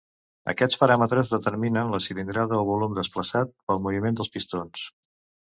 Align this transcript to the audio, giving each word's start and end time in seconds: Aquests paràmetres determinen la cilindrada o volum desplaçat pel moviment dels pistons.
Aquests 0.51 0.77
paràmetres 0.83 1.33
determinen 1.33 1.91
la 1.97 1.99
cilindrada 2.05 2.57
o 2.63 2.65
volum 2.71 2.97
desplaçat 3.01 3.53
pel 3.69 3.83
moviment 3.87 4.19
dels 4.23 4.35
pistons. 4.39 4.89